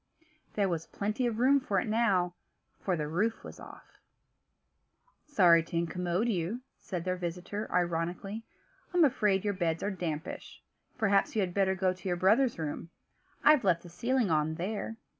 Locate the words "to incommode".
5.61-6.27